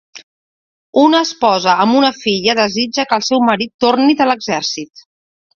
Una 1.01 1.19
esposa 1.25 1.75
amb 1.83 1.99
una 1.99 2.11
filla 2.21 2.57
desitja 2.63 3.07
que 3.13 3.21
el 3.21 3.27
seu 3.29 3.47
marit 3.51 3.73
torni 3.87 4.21
de 4.23 4.29
l'exèrcit. 4.31 5.07